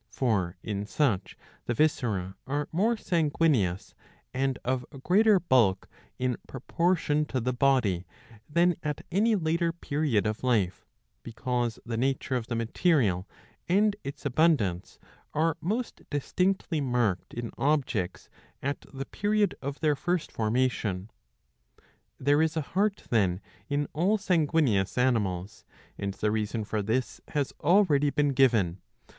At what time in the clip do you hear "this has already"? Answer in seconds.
26.81-28.09